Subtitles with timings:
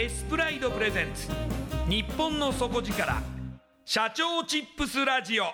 [0.00, 1.28] エスプライドプレゼンツ。
[1.86, 3.22] 日本の底力。
[3.84, 5.44] 社長チップスラジオ。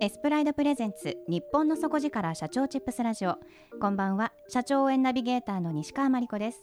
[0.00, 1.18] エスプライドプレゼンツ。
[1.28, 3.36] 日本の底力社長チップスラジオ。
[3.78, 4.32] こんばんは。
[4.48, 6.60] 社長応援ナビゲーターの西川真理子です。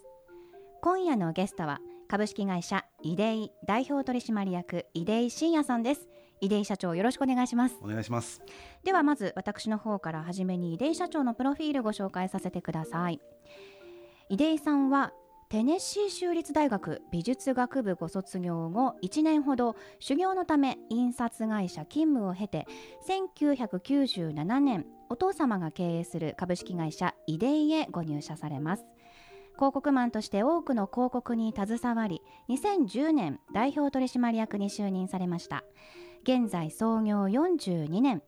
[0.81, 6.09] 今夜のゲストは株式会社イデイ代表取締役イデイ信也さんです。
[6.42, 7.78] イデイ社長よろしくお願いします。
[7.81, 8.42] お願いします。
[8.84, 13.20] ではまず私の方から初めにイデイ社長のプロフィールご紹介させてください。
[14.30, 15.14] イデイさんは
[15.50, 22.68] テネシー州立大学美術学部ご卒業後1年ほど修行のため印刷会社勤務を経て
[23.08, 28.86] 1997年お父様が経営する株式会社イデイへご入社されます。
[29.58, 35.64] 広告マンとして多くの広告に携わり2010年代表取締役に就任されました
[36.28, 38.22] 現在創業42年。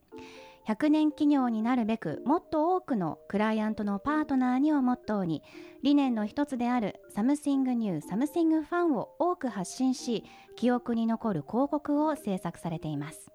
[0.65, 5.43] 100年企業になるべくもっと多くのクライアントのパートナーにをモットーに
[5.83, 10.23] 理念の一つである Something New Something Fun を多く発信し
[10.55, 13.29] 記憶に残る広告を制作されています。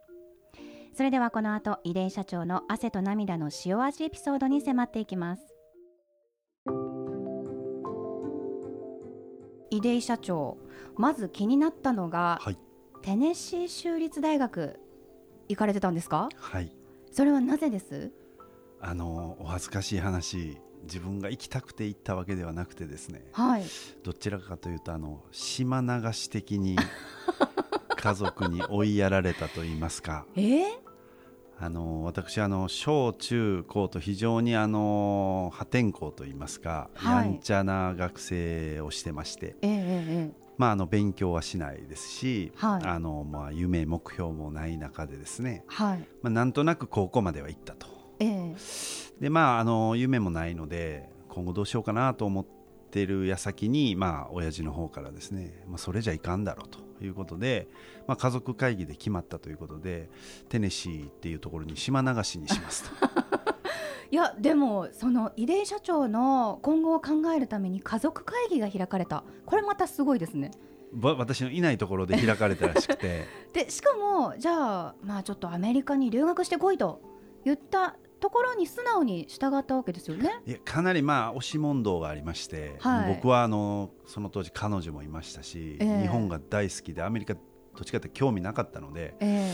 [0.95, 5.43] それではこの後イデイ社長の汗と涙の塩味エピソードに迫っていきます。
[9.71, 10.57] 井出社長
[10.97, 12.64] まず気になったのが、はい
[13.05, 14.81] テネシー州立大学
[15.51, 16.31] 行かれてたんですか？
[16.37, 16.71] はい。
[17.13, 18.11] それはなぜです？
[18.81, 23.27] あのお恥ずかしい話自分が行きたくて行ったわけではなくてですね。
[23.33, 23.65] はい。
[24.03, 26.77] どちらかというとあの島流し的に
[27.97, 30.25] 家族に追いやられたと言いますか。
[30.37, 30.41] え？
[30.41, 30.67] ー、
[31.59, 37.27] あの私あの小中高と非常にあの破天荒と言いますか、はい。
[37.27, 39.71] やんちゃな学生をしてまして、えー、
[40.29, 42.87] えまあ、あの勉強はしないですし、はい。
[42.87, 45.99] あのまあ、夢目標もない中でですね、ー、はい。
[46.23, 47.87] まあ、なんとなく高校までは行ったと。
[48.21, 52.45] えー、でまああの夢もないので今後どうしようかなと思っ
[52.95, 57.67] てる矢先にまあ親父の方からですね、まあ、それじゃいかんだろうということで、
[58.07, 60.09] まあ、家族会議で決まったということで
[60.49, 62.91] テネシーっていうところに島流しにしますと。
[64.13, 69.25] いやでもその井出社長の今後を考えるために家族会議が開かれた。
[69.45, 70.53] これまたすごいですね。
[70.93, 73.25] ば私のいないところで開かれたらしくて。
[73.53, 77.01] でしかもじゃあまあちょっとアメリカに留学してこいと
[77.45, 80.41] 言ったところに素直に従ったわけですよね。
[80.47, 83.15] いやかなりまあ押し問答がありまして、はい。
[83.17, 86.01] 僕はあのその当時彼女もいましたし、ええ。
[86.01, 87.41] 日本が大好きでアメリカど
[87.83, 89.53] っちかって興味なかったのでえ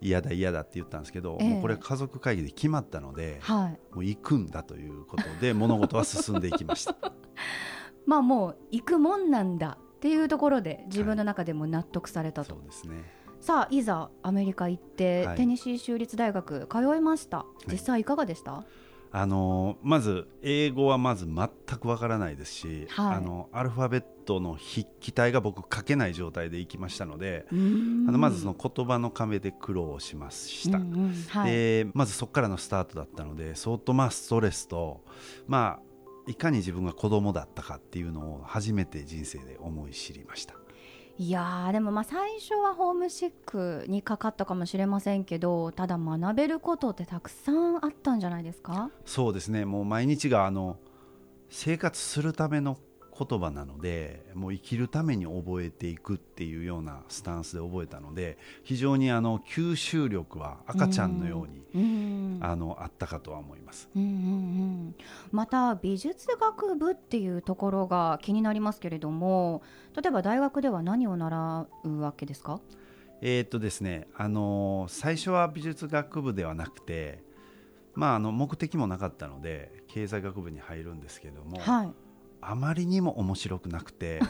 [0.00, 1.48] 嫌だ嫌だって言ったんですけど、ええ。
[1.48, 3.78] もうこれ家族会議で決まったのでー、はい。
[3.94, 6.96] もう行くんだということで物事は進んでいきました。
[8.04, 15.36] まあもう行くもんなんだっていうところで自分の中でも納得されたと、そうですねさあいざアメリカ行って、はい。
[15.36, 17.46] テネシー州立大学通いました。
[17.70, 18.64] 実際いかがでした、
[19.10, 21.48] あのまず英語はまず全
[21.78, 23.16] くわからないですし、はい。
[23.16, 31.14] あのアルファベットの筆記体が僕書けない状態で行きましたので、あのまずその言葉の壁で苦労しました、うんうん。
[31.28, 31.50] はい。
[31.50, 35.04] でまずそこからのスタートだったので相当まあストレスと
[35.46, 40.57] まあいかに自分が子供だったかっていうのを初めて人生で思い知りました
[41.20, 48.90] いやーでもまあ最初はホームシックにかかったかもしれませんけどただ学べることってたくさんあったんじゃないですか？
[49.04, 49.64] そうですね。
[49.64, 50.76] もう毎日があの
[51.50, 52.76] 生活するための
[53.18, 63.88] 言葉なのでもう生きるために覚えていくっていうようなスタンスで覚えたので非常にあの吸収力は赤ちゃんのようにうんあのあったかとは思います。
[63.96, 64.12] うんうんう
[64.90, 64.94] ん。
[65.32, 69.62] また美術学部っていうところが気になりますけれども
[70.00, 72.60] 例えば大学では何を習うわけですか？
[73.20, 77.20] えーっとですね、あのー最初は美術学部ではなくて、
[77.94, 81.92] まあ、あの目的もなかったので経済学部に入るんですけども、はい
[82.40, 84.20] あまりにも面白くなくて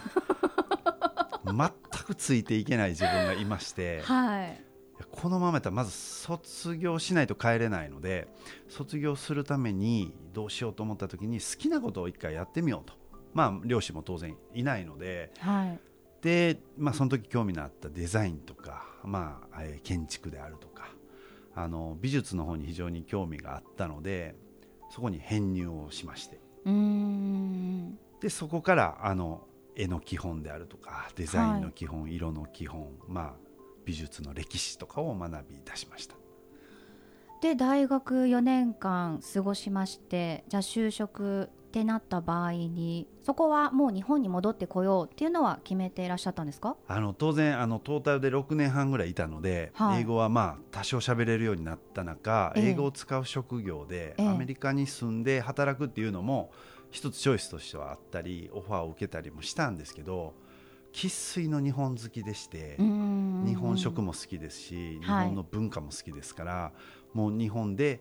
[1.44, 1.70] 全
[2.05, 4.64] くついていけない自分がいましてはい。
[5.12, 8.28] このままやったらまず卒業しないと帰れないので
[8.69, 12.94] 卒業するためにどうしようと思った時に好きなことを一回やってみようと。
[13.32, 15.31] まあ両親も当然いないので。
[15.38, 15.78] はい。
[16.20, 20.88] で、まあ、その時興味のあったデザインとか、まあえー建築であるとか
[21.54, 24.34] あの美術の方に非常に興味があったので
[24.90, 26.40] そこに編入をしまして
[28.20, 33.32] でそこからあの絵の基本であるとかデザインの基本、色の基本、まあ、
[33.85, 36.17] 美術の歴史とかを学び出しました。
[37.41, 46.76] で大学4年間過ごしましてじゃあ就職ってなった場合にそこはもう日本に戻ってこようっていうのは決めていらっしゃったんですか？
[46.88, 50.00] あの当然あのトータルで6年半ぐらいいたので、はい。
[50.00, 52.69] 英語はまあ多少喋れるようになった中、ええ。
[52.70, 54.29] 英語を使う職業でええ。
[54.29, 56.50] アメリカに住んで働くっていうのも
[56.91, 60.32] 一つチョイスとしてはあったりオファーを受けたりもしたんですけど
[60.93, 65.26] 生粋の日本好きでして、日日本食も好きですし、日はい。
[65.26, 66.73] 本の文化も好きですから
[67.12, 68.00] もう日本で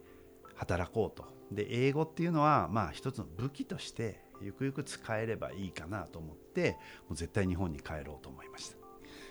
[0.55, 6.77] 働こうとで英語っていうのはまあ一つの武器としてゆくゆく使えればいいかなと思って
[7.07, 8.77] もう絶対日本に帰ろうと思いました。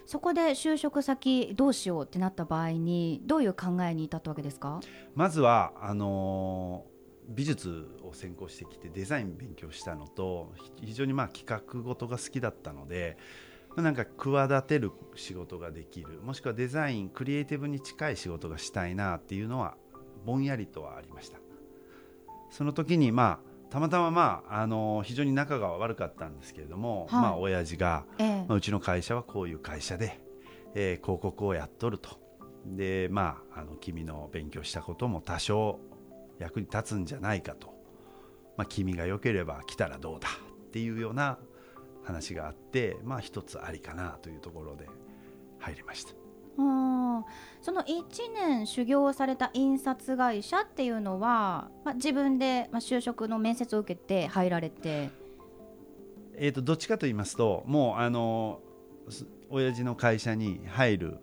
[0.05, 4.81] そこで就職先どうしようってなった場合にどういう考えに至ったわけですか？
[5.15, 6.97] まずはあのー
[7.29, 13.19] 美術を専攻してきてデザイン勉強したのとひ非常にまあ企画事が好きだったので
[13.71, 19.75] まあなんか企てる仕事ができるもしくはデザインクリエイティブに近い仕事がしたいなっていうのは
[20.25, 21.39] ぼんやりとはありました
[22.57, 27.21] その時にまあたまたままあ、あのー非常に仲が悪かったんですけれども、はい。
[27.21, 28.45] まあ親父がええ。
[28.49, 30.19] まあ、うちの会社はこういう会社で、
[30.75, 32.19] えー広告をやっとると。
[32.65, 35.79] でまああの君の勉強したことも多少
[36.39, 37.75] 役に立つんじゃないかと、
[38.57, 41.39] まあ、君が良ければ来たらどうだっていうような
[42.05, 44.89] 話があってまあ一つありかなというところで
[45.59, 46.26] 入りました
[46.59, 47.25] あ
[47.61, 48.05] その1
[48.35, 55.11] 年修行された印刷会社っていうのは、まあ、自分で、まあ、就職の面接を受けて入られて。
[56.39, 58.61] えー、とどっちかと言いますともうあの
[59.49, 61.19] 親父の会社に入る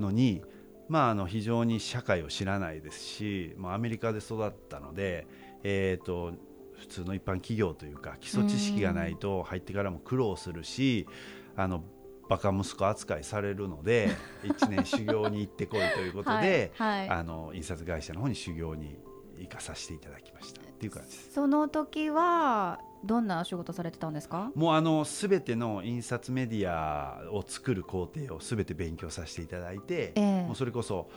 [0.00, 0.42] のに、
[0.88, 5.28] まあ、あの非常に社会を知らないですし、まあ、アメリカで育ったので、
[5.62, 6.32] えー、と
[6.80, 11.06] 普通の一般企業というか基礎知識がないと入ってからも苦労するし
[11.54, 11.84] あの
[12.30, 14.08] バカ息子扱いされるので
[14.44, 17.08] 1年修行に行ってこいということで、はいはい。
[17.10, 18.96] あの印刷会社の方に修行に
[19.38, 20.60] 行かさせていただきました。
[20.60, 21.32] っていう感じです。
[21.32, 24.52] その時はどんなお仕事されてたんですか？
[24.54, 30.46] もうあの全ての印刷メディアを作る工程を全て勉強させていただいて、ええ。
[30.46, 31.10] もうそれこそ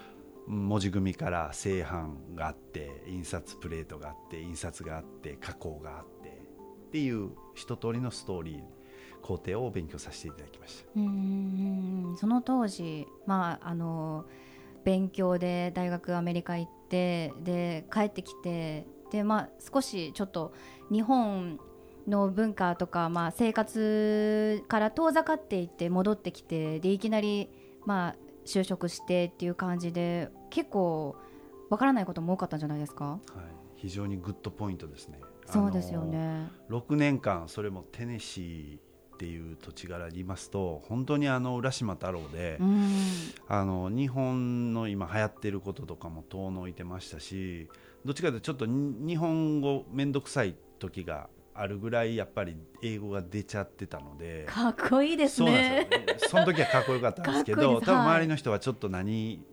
[0.48, 6.30] うん文字組みから製版があって印刷プレートがあって印刷があって加工があって
[6.88, 8.83] っていう一通りのストーリー
[9.24, 10.90] 工程を勉強させていただきました。
[10.96, 11.02] うー
[12.14, 14.26] んその当時まああの
[14.84, 20.54] 勉強で大学アメリカ行ってで帰ってきてでまあ少しちょっと
[20.92, 21.58] 日本
[22.08, 27.50] の文化とか、まあ、生活から遠ざかっていって戻ってきてでいきなり、
[27.86, 28.16] まあ、
[28.46, 31.16] 就職してっていう感じで結構
[31.70, 33.06] わからないことも多かったんじゃないですか？
[33.06, 33.20] はい、
[33.78, 35.22] 非常にグッドポイントですね。
[35.46, 36.50] そうですよね。
[36.70, 42.90] あの6年間それもテネシーっていう土地柄にいますと本当にあの浦島太郎で、うん。
[43.48, 47.70] あの日本の今流行ってることとかも遠のいてましたし
[48.04, 56.30] どっちかというとちょっとに日本語面倒くさい時があるぐらいやっぱり英語が出ちゃってたのでかっこいいですそうなんねですよ。
[56.32, 58.08] その時はかっこよかったんですけど多分はい。
[58.08, 59.46] 周りの人はちょっと何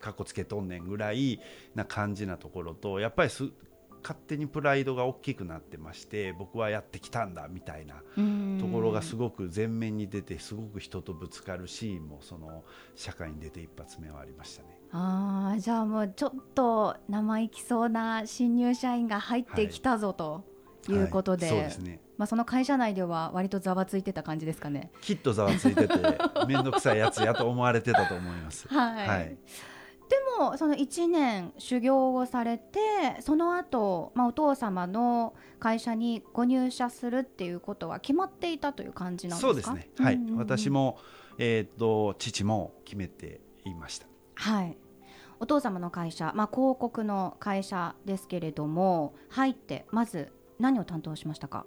[0.00, 1.40] かっこつけとんねんぐらい
[1.74, 3.48] な感じなところとやっぱりす
[4.02, 7.96] 勝手にプライドが大きくなってまして僕はやってきたんだみたいな
[8.60, 12.64] ところがすごく前面に出てすごく人とぶつかるシーンもその
[12.94, 14.78] 社会に出て一発目はありましたね。
[14.90, 20.44] あーじゃあもうちょっと生意気そうな新入社員が入ってきたぞと
[20.88, 24.90] いうことで,、はいそうですねまあ、その会社内では割とざわついてた感じですかね。
[25.00, 25.94] きっとざわついてて
[26.48, 28.66] 面倒くさいやつやと思われてたと思います。
[28.74, 29.38] はいはい
[30.08, 32.78] でもその1年修行をされて
[33.20, 39.48] その後、まあお父様の会社にご入社するっていうことは決まっていたという感じなんですか？
[39.48, 40.14] そうですね、はい。
[40.14, 40.38] うんうんうん。
[40.38, 40.98] 私も、
[41.38, 44.06] えー、と父も決めていました。
[44.34, 44.78] はい。
[45.40, 51.66] お父様の会社、まあ、広告の会社ですけれども入ってまず何を担当しましたか？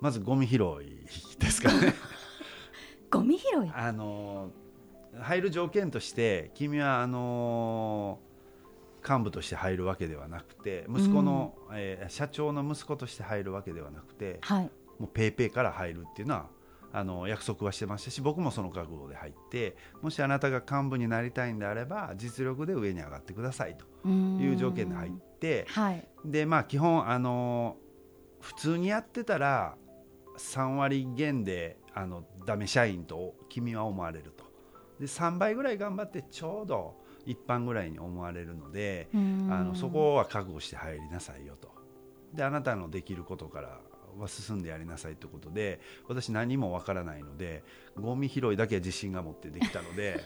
[0.00, 1.94] まずゴミ拾いですかね。
[3.10, 3.70] ゴミ拾い？
[3.72, 4.50] あの
[5.20, 8.18] 入る条件として君はあの
[9.06, 14.70] 幹部として入るわけではなくて息子の、えー社長の息子として入るわけではなくてはい。
[14.98, 16.46] もうペイペイから入るっていうのは
[16.92, 26.08] あの約束はしてましたし僕もその覚悟で入ってもしあなたが幹部になりたいんであれば実力で上に上がってくださいという条件で入ってはい。
[26.24, 27.76] でまあ基本あの
[28.40, 29.76] 普通にやってたら
[30.38, 34.33] 3割減であのダメ社員と君は思われると
[35.00, 36.94] で3倍ぐらい頑張ってちょうど
[37.26, 39.16] 一般ぐらいに思われるのであ
[39.62, 41.72] のそこは覚悟して入りなさいよと
[42.32, 43.80] であなたのできることから
[44.18, 47.64] は進んでやりなさいということで私何もわからないので
[47.96, 50.20] ゴミ拾いだけは自信が持ってできたので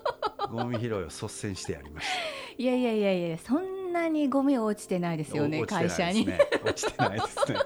[0.50, 2.34] ゴミ拾いを率先してやりました。
[2.56, 6.28] いやいやいやいやそんなにゴミ落ちてないですよね落ちて会社に。
[6.64, 7.58] 落ちてないですね。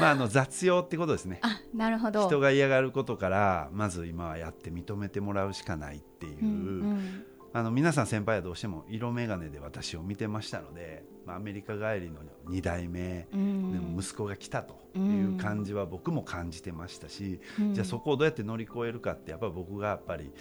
[0.00, 1.40] まああの雑用ってことですね。
[1.42, 2.26] あなるほど。
[2.26, 6.52] 人が嫌がることからまず今はやって認めてもらうしかないっていう、うんう
[6.94, 7.24] ん。
[7.52, 13.72] あの皆さん先輩はどうしても色眼鏡で私を見てましたので、まあ、アメリカ帰りの2代目、うん。
[13.72, 17.74] でも息子が来たという感じは僕も感じてましたし、うん。
[17.74, 20.32] じゃあそこをどうやって乗り越えるかってやっぱり僕がやっぱり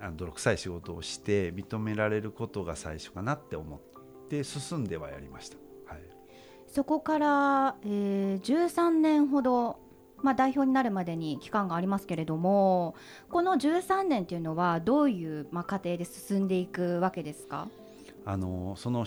[0.00, 3.80] あの泥臭い仕事をして認められることが最初かなって思っ
[4.28, 5.61] て進んではやりました。
[6.72, 9.78] そこから、えー、13年ほど、
[10.22, 12.94] まあ、代表になるまでに期間がありますけれども
[13.28, 17.68] この13年というのはどういう、まあ、過程で進んでいくわけですか？
[18.24, 19.04] あのその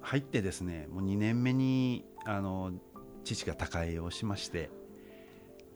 [0.00, 2.72] 入ってですねもう2年目にあの
[3.24, 4.70] 父が他界をしまして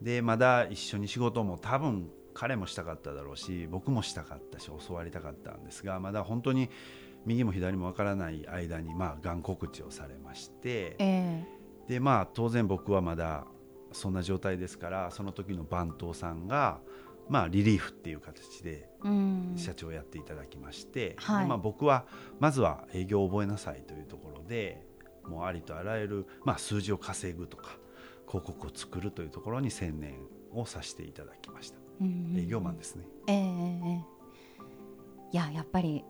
[0.00, 6.68] でまだ一緒に仕事も多分彼もしたかっただろうし僕もしたかったし教わりたかったんですがまだ本当に
[7.24, 11.44] 右も左もわからない間にまあがん告知をされましてえ
[11.88, 13.46] でまあ当然僕はまだ
[13.92, 16.80] そんな状態ですからその時の番頭さんが
[17.28, 18.88] まあリリーフっていう形で
[19.56, 21.42] 社長をやっていただきまして、はい。
[21.44, 22.04] でまあ、僕は
[22.38, 24.86] まずは営業を覚えなさいというところで
[25.26, 27.78] もうありとあらゆる、まあ、数字を稼ぐとか
[28.28, 30.14] 広告を作るというところに専念
[30.52, 31.78] をさせていただきました。
[32.36, 33.06] 営業マンですね。
[33.26, 33.40] えええ
[34.02, 34.16] え
[35.32, 36.04] いややっぱり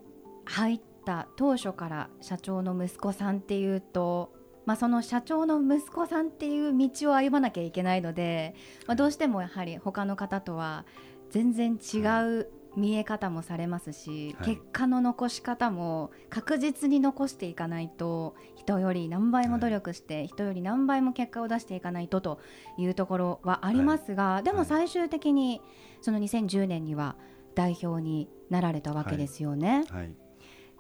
[0.45, 4.35] 入った当初から社長の息子さんっていうと、
[4.67, 8.55] まあ、その社長の息子さんっていう道を歩まなきゃいけないので、
[8.87, 10.85] まあ、どうしてもやはり他の方とは
[11.31, 11.99] 全然違
[12.41, 14.49] う見え方もされますし、はい。
[14.49, 22.41] 結果の残し方も確実に残していかないと人より何倍も努力して、人より何倍も結果を出していかないとと
[22.77, 25.63] いうところはありますが、でも最終的に
[26.03, 27.17] その2010年には
[27.55, 29.85] 代表になられたわけですよね。
[29.89, 30.26] はい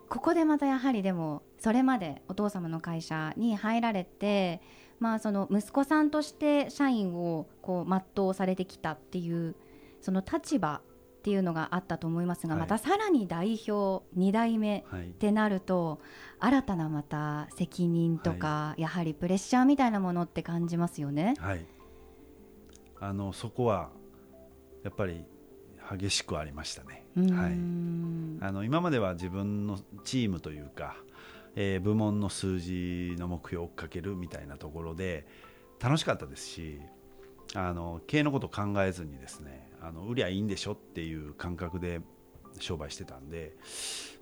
[0.08, 4.60] ここでまたやはりでもそれまでお父様の会社に入られて、
[5.00, 9.56] まあ、その息子さんとして社員をこう全うされてきたっていう
[10.00, 12.62] その立場っていうのがあったと思いますが、はい。
[12.62, 15.06] またさらに代表2代目はい。
[15.06, 16.00] ってなると
[16.38, 21.34] 新たなまた責任とか、やはりプレッシャーみたいなものって感じますよね。
[21.38, 21.66] はい。
[23.00, 23.90] あのそこは
[24.84, 25.24] やっぱり
[25.98, 27.52] 激しくありましたね、はい。
[27.54, 28.38] ん。
[28.40, 30.96] あの今までは自分のチームというか、
[31.54, 35.26] えー部門の数字の目標を追っかけるみたいなところで
[35.80, 36.80] 楽しかったですし
[37.54, 42.00] あの経営のことを考えずにですねあの売りゃいいんでしょっていう感覚で
[42.58, 43.54] 商売してたんで、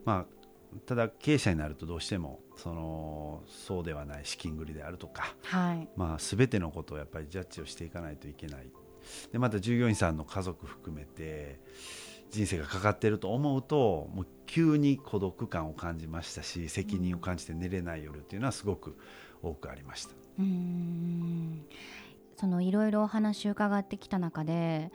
[0.04, 5.88] まあ、ただ経営者になるとどうしてもそのそうではない資金繰りであるとか、はい。
[5.96, 8.68] まあ、全てのことをやっぱりジャッジをしていかないといけない。
[9.32, 11.60] でまた従業員さんの家族含めて
[12.34, 18.96] 人生がかかっていると思うともう急に孤独感を感じましたし責任を感じて寝れない夜っていうのはすごく
[19.42, 20.14] 多くありました。
[20.38, 21.64] うん
[22.36, 24.90] そのいろいろお話伺ってきた中で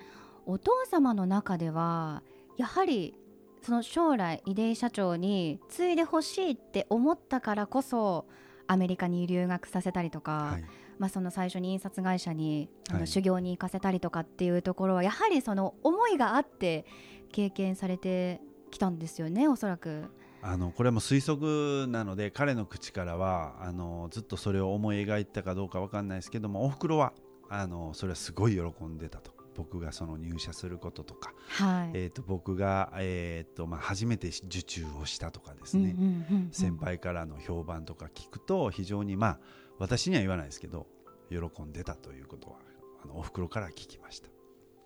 [0.46, 2.22] お父様の中では
[2.58, 3.16] やはり
[3.62, 8.26] その将来出井社長に継いでほしいって思ったからこそ
[8.70, 10.64] アメリカに留学させたりとか、はい。
[11.00, 13.08] まあ、その最初に印刷会社にあのはい。
[13.08, 16.86] 修行に行かせたりとかっていうところはやはりその思いがあって
[17.32, 20.06] 経験されてきたんですよねおそらく。
[20.42, 27.12] あのこれはもう推測なので彼の口からはあのずっとそれを思い描いてたかどうかわかんないですけどもおふくろは
[27.50, 31.92] あのそれはすごい喜んでたと僕がその入社することとか、はい。
[31.94, 36.50] えー、と僕が、えーとまあ、初めて受注をしたとかですね、うんうんうんうん。
[36.52, 39.40] 先輩からの評判とか聞くと非常にまあ
[39.78, 40.88] 私には言わないですけど
[41.30, 42.56] 喜んでたということは
[43.04, 44.30] あのおふくろから聞きました。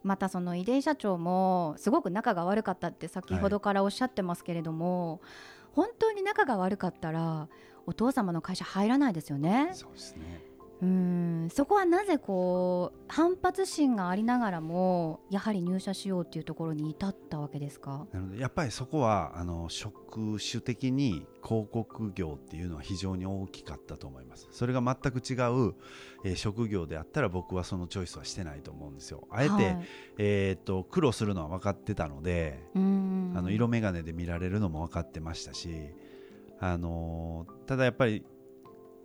[0.02, 5.22] またその出井社長もすごく仲が悪かったって先ほどからおっしゃってますけれども、
[5.74, 7.48] 本当に仲が悪かったら
[7.86, 9.70] お父様の会社入らないですよね。
[9.74, 11.50] そうですねうーん。
[11.50, 18.08] そこはなぜこう反発心がありながらもやはり入社しようっていうところに至ったわけですか？
[18.12, 24.48] なのでやっぱりそこはあの職種的に広告業っていうのは非常に大きかったと思います。
[24.52, 25.34] それが全く違
[25.70, 25.76] う、
[26.24, 29.28] えー職業であったら僕はそのチョイスはしてないと思うんですよ。
[29.30, 29.86] あえて、はい。
[30.18, 33.34] えー、と苦労するのは分かってたので、うーん。
[33.36, 35.70] あの色眼鏡で見られるのも分かってましたし、
[36.60, 38.26] あのーただやっぱり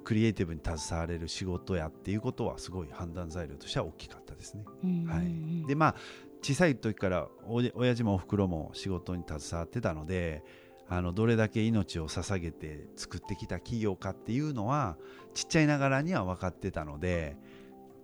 [0.09, 4.65] クリエイティブに携われる仕事やっていうことはすごい判断材料としては大きかったですね。
[5.07, 5.95] はい、でまあ
[6.41, 10.43] 小さい時からおじ親父もおふくろも仕事に携わってたので
[10.89, 14.97] あのどれだけ命を捧げて作ってきた企業かっていうのは
[15.35, 17.37] ちっちゃいながらには分かってたので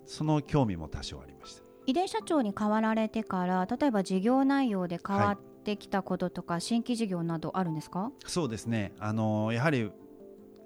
[0.04, 1.62] その興味も多少ありました。
[1.86, 8.12] 出井社長に変わられてから例えば事業内容で変わってきたこととか、新規事業などあるんですか？
[8.26, 8.92] そうですね。
[8.98, 9.90] あのやはり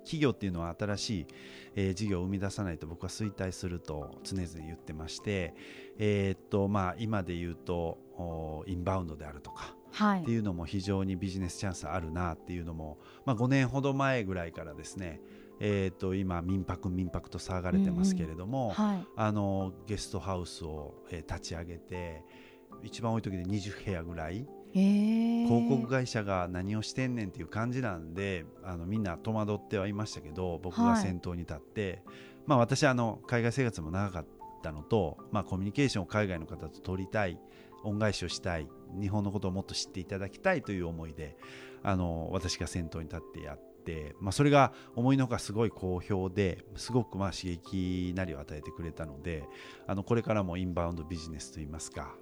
[0.08, 1.26] 企業っていうのは新しい、
[1.76, 5.54] えー事業を生み出さないと僕は衰退すると常々言ってまして、
[5.98, 10.22] えーっとまあ、今で言うとおインバウンドであるとかはい。
[10.22, 15.20] っていうのも非常にビジネスチャンスあるなっていうのも、まあ、5年ほど前ぐらいからですね、
[15.60, 19.06] えー、と今民泊民泊と騒がれてますけれども、はい。
[19.16, 22.22] あのゲストハウスを、えー立ち上げて
[22.82, 25.46] 一番多い時で20部屋ぐらいえー。
[25.46, 32.02] 広告会社が何をしてんねんっていう感じなんであのみんな戸惑ってはいましたけど僕が先頭に立って、
[32.46, 34.26] まあ、私はあの海外生活も長かっ
[34.62, 37.38] たのと、まあ、コミュニケーションを海外の方と取りたい
[37.84, 38.68] 恩返しをしたい
[39.00, 41.36] 日本のことをもっと知っていただきたいという思いで
[41.82, 49.44] あの私が先頭に立ってやって、まあ、それが思いのほかすごい好評ですごくまあ刺激なりを与えてくれたので
[49.86, 52.14] あのこれからもインバウンドビジネスといいますか、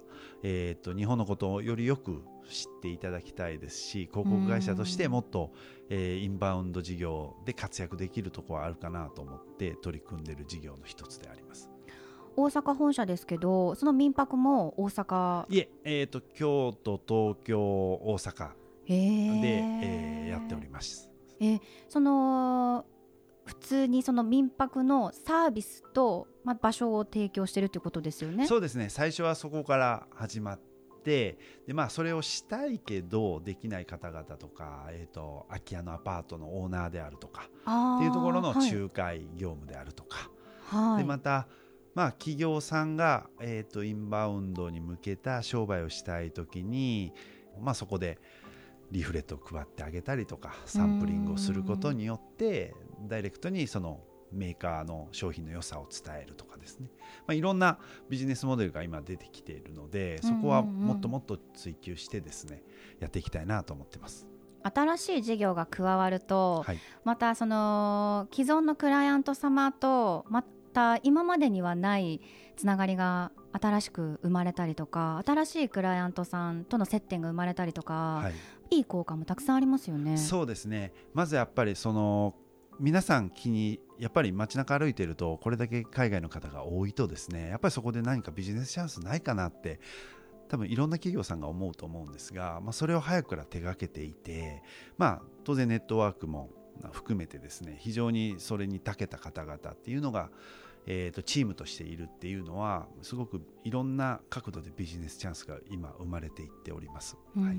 [0.43, 5.51] えー、と日本のことをよりよく知っていただきたいですし広告会社としてもっと、
[5.89, 11.69] えーインバウンド事業で活躍できるところはあるかなと思って取り組んでいる事業の一つであります。
[12.35, 15.45] 大阪本社ですけどその民泊も大阪？
[15.49, 18.51] いえ、えー、と京都東京大阪
[18.87, 21.09] えーで、えーやっております。
[21.89, 22.85] その
[23.45, 28.45] 普通にその民泊のサービスと、まあ、場所を提供してるってことですよね？
[28.45, 30.59] そうですね最初はそこから始まっ
[31.07, 37.49] てで、まあ、それをしたいけどできない方々とか、えー、と空き家のアパートのオーナーであるとか
[37.97, 38.71] っていうところのはい。
[38.71, 40.29] 仲介業務であるとか、
[40.65, 40.97] はい。
[40.97, 41.47] でまた、
[41.95, 47.13] まあ、企業さんが、えー、とインバウンドに向けた商売をしたい時に、
[47.61, 48.19] まあ、そこで
[48.91, 52.73] リーフレットを配ってあげたりとかサンプリングをすることによって
[53.07, 56.89] ダイレクトにそのメーカーの商品の良さを伝えるとかですね、
[57.25, 62.63] まあ、いろんなビジネスモデルが今出てきているのでそこはもっともっと追求してですね
[62.99, 64.27] やっていきたいなと思ってます。
[64.63, 66.79] 新しい事業が加わると、はい。
[67.05, 72.21] またその既存のクライアント様とまた今までにはない
[72.57, 78.77] つながりが新しく生まれたりとか新しいクライアントさんとの接点が生まれたりとか、はい。
[78.77, 80.17] い、い効果もたくさんありますよね。
[80.17, 80.91] そうですね。
[81.13, 82.35] まずやっぱりその
[82.79, 89.79] 皆さん気にやっぱり街中歩いてるとこれだけ海外の方が多いとですねやっぱりそこで何かビジネスチャンスないかなって
[90.47, 94.63] 多分いろんな企業さんが思うと思うんですが、まあ、それを早くから手がけていて、
[94.97, 96.49] まあ、当然ネットワークも
[96.91, 100.29] 含めてですね非常にそれに長けた方々っていうのが、
[100.85, 107.17] えー、とチームとしているっていうのはすごくいろんな角度でビジネスチャンスが今生まれていっております。
[107.35, 107.57] はい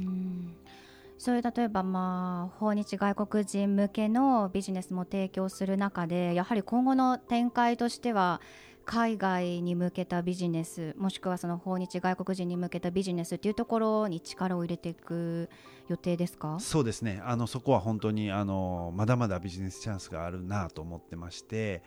[1.18, 8.40] そういう例えばまあ訪日外国人向けのビジネスも提供する中でやはり今後の展開としては
[8.84, 15.50] 海外に向けたビジネスもしくはその訪日外国人に向けたビジネスっていうところに力を入れていく
[15.88, 16.56] 予定ですか？
[16.58, 17.20] そうですね。
[17.22, 21.82] あのそこは本当にあのまだまだビジネスチャンスがあるなと思ってまして、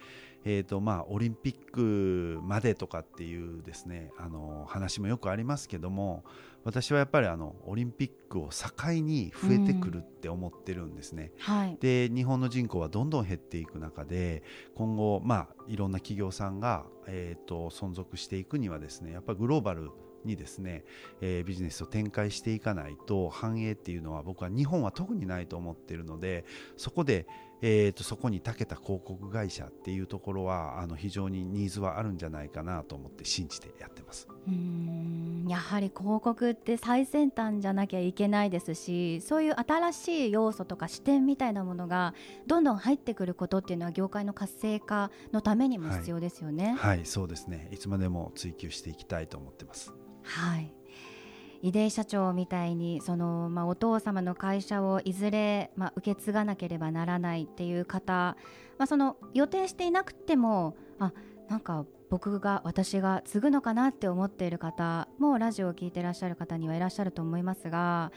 [0.45, 6.23] えーとまあ、オリンピックまでとかっていうですねあの話もよくありますけども
[6.63, 11.31] 私はやっぱりあのオリンピックを境に増えてくるって思ってるんですね。
[11.47, 14.43] うんはい、で日本の人口はどんどん減っていく中で
[14.75, 19.89] 今後、まあ、いろんな企業さんが、えーと、存続していくにはですねやっぱりグローバル
[20.23, 20.83] にですね、
[21.19, 26.45] えー、ビジネスを展開していかないと繁栄っていうのは僕は日本は特にないと思っているので
[26.77, 27.27] そこで
[27.61, 34.27] えーと、そこに長けた広告会社っていうところはあの非常にニーズはあるんじゃないかなと思って信じてやってます。
[34.47, 35.45] うん。
[35.47, 42.13] やはり広告って最先端じゃなきゃいけないですしそういう新しい要素とか視点みたいなものが
[42.47, 46.75] どんどん入ってくることっていうのは業界の活性化のためにも必要ですよね。
[46.79, 47.69] はい、はい、そうですね。
[47.71, 49.93] いつまでも追求していきたいと思ってます。
[50.23, 50.80] はい
[51.63, 58.35] 出井社長みたいにその、まあ、お父様の会社をいずれ、まあ、受け継がなければならないっていう方、
[58.79, 61.13] まあ、その予定していなくてもあ
[61.49, 68.11] なんか僕が私が継ぐのかなって思っている方もラジオを聴いてらっしゃる方にはいらっしゃると思いますが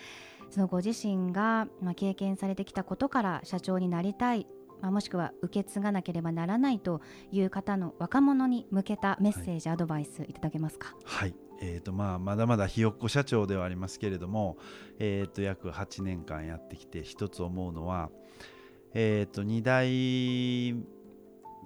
[0.50, 4.46] そのご自身が、まあ、経験されてきたことから社長になりたい
[4.82, 7.00] まあ、もしくは受け継がなければならないと
[7.32, 10.94] いう方の若者に向けたメッセージ、はい、アドバイスいただけますか？
[11.04, 14.58] はいえーとまあ、まだまだひよっこ社長ではありますけれども、
[14.98, 18.10] えー、と約8年間やってきて一つ思うのは、
[18.92, 20.74] えー、と2代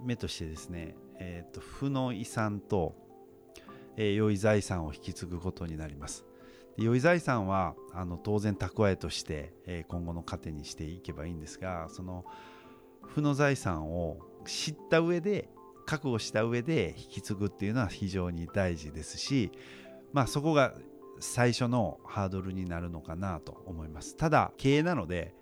[0.05, 2.95] 目としてですね、えー、と負の遺産と、
[3.97, 6.25] えー、良い財産を引き継ぐことになります。
[6.77, 12.25] 良い財産はあの当然蓄えとして、えー、今後の糧にしていけばいいんですがその
[13.03, 15.49] 負の財産を知った上で
[15.89, 19.51] 覚悟した上で引き継ぐっていうのは非常に大事ですし、
[20.13, 20.75] まあ、そこが
[21.19, 25.35] 最初のハードルになるのかなと思いますただ経営なので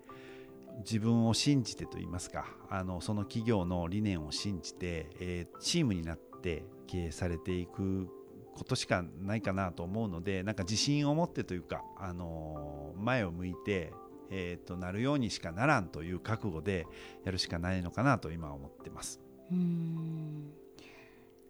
[0.85, 8.07] 自分を信じてといいますかあのその企業の理念を信じて、えー、チームになって経営されていく
[8.55, 13.91] ことしかないかなと思うのでなんか自信を持ってというか、あのー、前を向いて
[14.29, 16.85] えー、となるようにしかならんという覚悟で
[17.23, 19.21] やるしかないのかなと今は思ってます。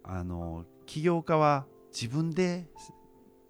[0.03, 2.67] あの起業家は自分で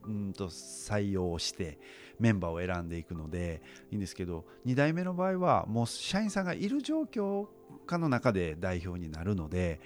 [0.05, 1.79] うんと採用して
[2.19, 7.47] メンバーを選んでいくのでいいんですけど2代目の場合はもう社員さんがいる状況
[7.86, 9.79] 下の中で代表になるので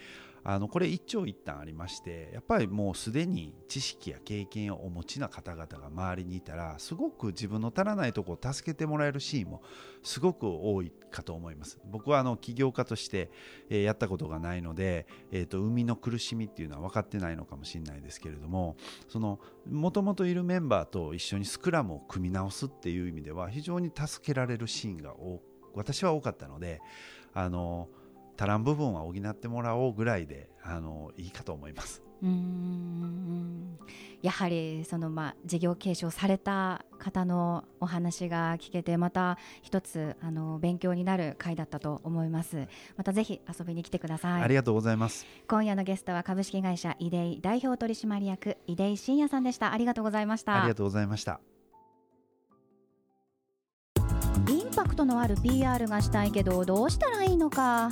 [0.43, 9.61] あのこれ一長一短ありましてやっぱりもうすでに知識や経験をお持ちな方々が周りにいたらすごく自分の足らないとこを助けてもらえるシーンも
[10.03, 11.79] すごく多いかと思います。
[11.85, 13.29] 僕はあの起業家として、
[13.69, 18.77] え、やったことがないので、えーと、海の苦しみっていうのは分かってないのかもしれないですけれども
[19.07, 25.13] そのもともといるメンバーと一緒にスクラムを組み直すっていう意味では非常に助けられるシーンが
[25.73, 26.81] 私は多かったので
[27.33, 27.89] あの
[28.41, 32.01] 足らん部分は補ってもらおうぐらいであのいいかと思います。
[32.23, 33.77] うん。
[34.23, 42.67] やはりそのまあ事業継承された方のお話が聞けてまた一つあの勉強になる回だったと思います。
[42.97, 44.41] またぜひ遊びに来てください。
[44.41, 45.27] ありがとうございます。
[45.47, 49.71] 今夜のゲストは株式会社イデイ代表取締役出井真也さんでした。
[49.71, 50.57] ありがとうございました。
[50.57, 51.41] ありがとうございました。
[54.49, 57.91] インパクトのある PR がしたいけどどうしたらいいのか